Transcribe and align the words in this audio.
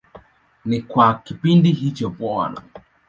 Na 0.69 0.77
kwa 0.89 1.07
kipindi 1.23 1.69
hicho 1.79 2.07
Bw. 2.15 2.21